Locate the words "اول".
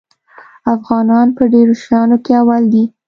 2.41-2.63